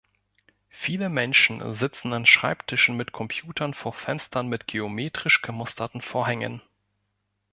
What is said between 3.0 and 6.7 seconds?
Computern vor Fenstern mit geometrisch gemusterten Vorhängen